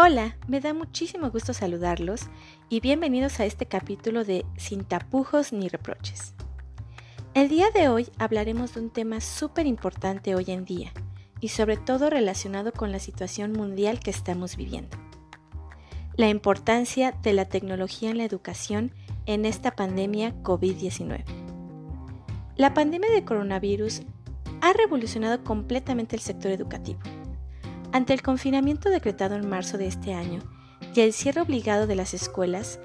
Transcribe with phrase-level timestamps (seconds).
[0.00, 2.28] Hola, me da muchísimo gusto saludarlos
[2.68, 6.34] y bienvenidos a este capítulo de Sin tapujos ni reproches.
[7.34, 10.92] El día de hoy hablaremos de un tema súper importante hoy en día
[11.40, 14.96] y sobre todo relacionado con la situación mundial que estamos viviendo.
[16.14, 18.92] La importancia de la tecnología en la educación
[19.26, 21.24] en esta pandemia COVID-19.
[22.54, 24.02] La pandemia de coronavirus
[24.60, 27.00] ha revolucionado completamente el sector educativo
[27.92, 30.40] ante el confinamiento decretado en marzo de este año
[30.94, 32.80] y el cierre obligado de las escuelas,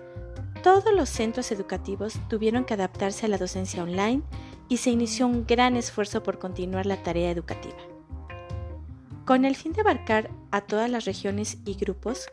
[0.64, 4.22] todos los centros educativos tuvieron que adaptarse a la docencia online
[4.70, 7.78] y se inició un gran esfuerzo por continuar la tarea educativa.
[9.26, 12.28] Con el fin de abarcar a todas las regiones y grupos,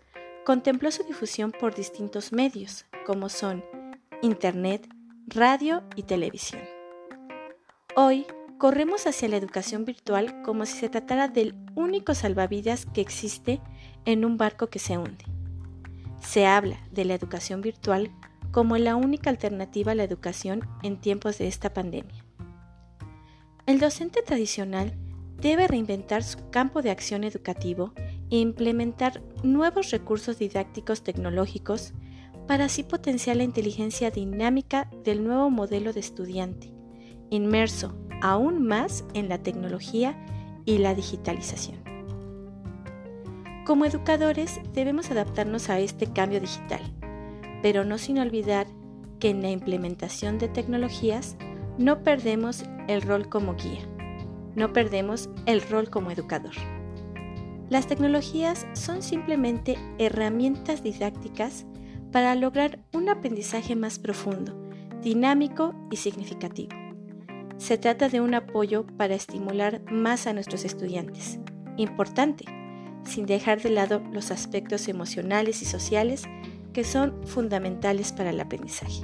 [0.45, 3.65] contempló su difusión por distintos medios, como son
[4.23, 4.88] Internet,
[5.27, 6.62] radio y televisión.
[7.96, 8.27] Hoy,
[8.60, 13.59] corremos hacia la educación virtual como si se tratara del único salvavidas que existe
[14.04, 15.24] en un barco que se hunde.
[16.21, 18.10] Se habla de la educación virtual
[18.51, 22.23] como la única alternativa a la educación en tiempos de esta pandemia.
[23.65, 24.93] El docente tradicional
[25.40, 27.95] debe reinventar su campo de acción educativo
[28.29, 31.95] e implementar nuevos recursos didácticos tecnológicos
[32.46, 36.74] para así potenciar la inteligencia dinámica del nuevo modelo de estudiante,
[37.30, 40.16] inmerso aún más en la tecnología
[40.65, 41.79] y la digitalización.
[43.65, 46.80] Como educadores debemos adaptarnos a este cambio digital,
[47.62, 48.66] pero no sin olvidar
[49.18, 51.37] que en la implementación de tecnologías
[51.79, 53.80] no perdemos el rol como guía,
[54.55, 56.55] no perdemos el rol como educador.
[57.68, 61.66] Las tecnologías son simplemente herramientas didácticas
[62.10, 64.69] para lograr un aprendizaje más profundo,
[65.03, 66.79] dinámico y significativo.
[67.60, 71.38] Se trata de un apoyo para estimular más a nuestros estudiantes.
[71.76, 72.47] Importante,
[73.04, 76.22] sin dejar de lado los aspectos emocionales y sociales
[76.72, 79.03] que son fundamentales para el aprendizaje.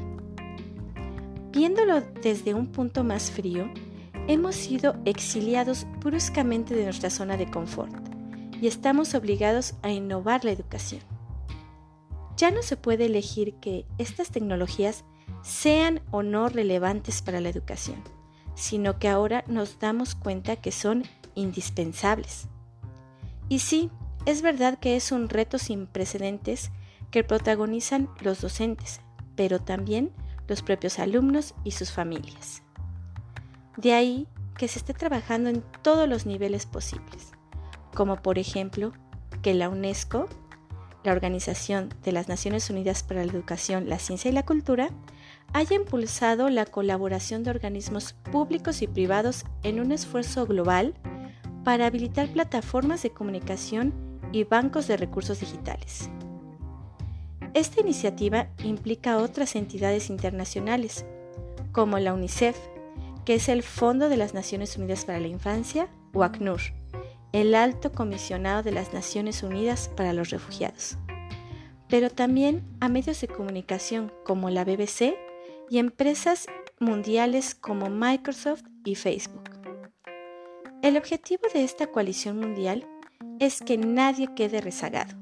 [1.53, 3.71] Viéndolo desde un punto más frío,
[4.27, 7.95] hemos sido exiliados bruscamente de nuestra zona de confort
[8.59, 11.03] y estamos obligados a innovar la educación.
[12.39, 15.05] Ya no se puede elegir que estas tecnologías
[15.43, 18.03] sean o no relevantes para la educación
[18.56, 21.05] sino que ahora nos damos cuenta que son
[21.37, 22.49] indispensables.
[23.49, 23.91] Y sí,
[24.25, 26.72] es verdad que es un reto sin precedentes
[27.12, 29.00] que protagonizan los docentes,
[29.37, 30.11] pero también
[30.49, 32.62] los propios alumnos y sus familias.
[33.77, 37.33] De ahí que se esté trabajando en todos los niveles posibles,
[37.95, 38.93] como por ejemplo
[39.43, 40.28] que la UNESCO,
[41.05, 44.89] la Organización de las Naciones Unidas para la Educación, la Ciencia y la Cultura,
[45.53, 50.95] haya impulsado la colaboración de organismos públicos y privados en un esfuerzo global
[51.65, 53.93] para habilitar plataformas de comunicación
[54.33, 56.11] y bancos de recursos digitales.
[57.55, 61.07] Esta iniciativa implica otras entidades internacionales,
[61.73, 62.57] como la UNICEF,
[63.25, 66.61] que es el Fondo de las Naciones Unidas para la Infancia, o ACNUR,
[67.33, 70.97] el Alto Comisionado de las Naciones Unidas para los Refugiados,
[71.89, 75.15] pero también a medios de comunicación como la BBC
[75.69, 76.47] y empresas
[76.78, 79.50] mundiales como Microsoft y Facebook.
[80.82, 82.87] El objetivo de esta coalición mundial
[83.41, 85.16] es que nadie quede rezagado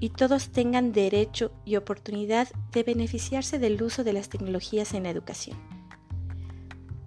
[0.00, 5.10] y todos tengan derecho y oportunidad de beneficiarse del uso de las tecnologías en la
[5.10, 5.58] educación.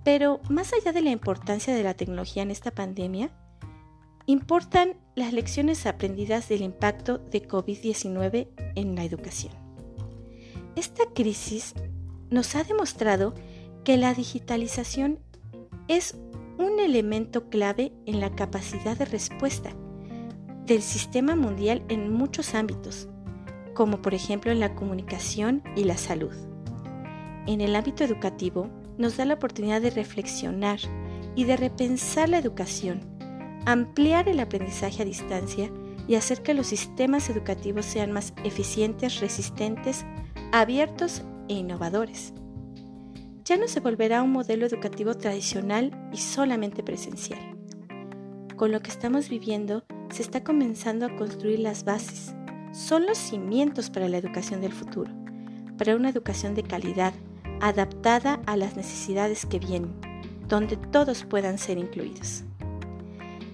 [0.03, 3.31] Pero más allá de la importancia de la tecnología en esta pandemia,
[4.25, 9.53] importan las lecciones aprendidas del impacto de COVID-19 en la educación.
[10.75, 11.73] Esta crisis
[12.33, 13.35] nos ha demostrado
[13.83, 15.19] que la digitalización
[15.87, 16.17] es
[16.57, 19.69] un elemento clave en la capacidad de respuesta
[20.65, 23.07] del sistema mundial en muchos ámbitos,
[23.75, 26.33] como por ejemplo en la comunicación y la salud.
[27.45, 28.67] En el ámbito educativo,
[28.97, 30.79] nos da la oportunidad de reflexionar
[31.35, 33.01] y de repensar la educación,
[33.65, 35.69] ampliar el aprendizaje a distancia
[36.07, 40.03] y hacer que los sistemas educativos sean más eficientes, resistentes,
[40.51, 42.33] abiertos e innovadores.
[43.45, 47.39] Ya no se volverá un modelo educativo tradicional y solamente presencial.
[48.55, 52.33] Con lo que estamos viviendo, se está comenzando a construir las bases.
[52.71, 55.11] Son los cimientos para la educación del futuro,
[55.77, 57.13] para una educación de calidad,
[57.59, 59.93] adaptada a las necesidades que vienen,
[60.47, 62.45] donde todos puedan ser incluidos.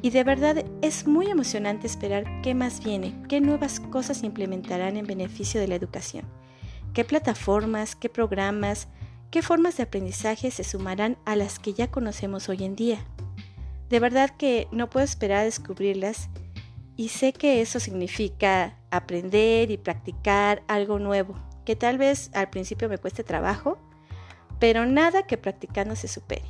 [0.03, 4.97] Y de verdad es muy emocionante esperar qué más viene, qué nuevas cosas se implementarán
[4.97, 6.38] en beneficio de la educación
[6.99, 8.89] qué plataformas, qué programas,
[9.31, 12.99] qué formas de aprendizaje se sumarán a las que ya conocemos hoy en día.
[13.87, 16.27] De verdad que no puedo esperar a descubrirlas
[16.97, 22.89] y sé que eso significa aprender y practicar algo nuevo, que tal vez al principio
[22.89, 23.77] me cueste trabajo,
[24.59, 26.43] pero nada que practicando se supere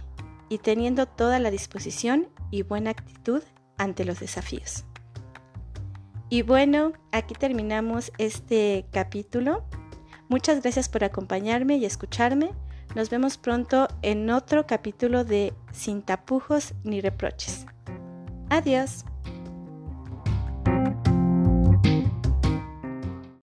[0.50, 3.44] y teniendo toda la disposición y buena actitud
[3.78, 4.84] ante los desafíos.
[6.32, 9.69] Y bueno, aquí terminamos este capítulo.
[10.30, 12.52] Muchas gracias por acompañarme y escucharme.
[12.96, 17.66] Nos vemos pronto en otro capítulo de Sin tapujos ni reproches.
[18.50, 19.06] Adiós.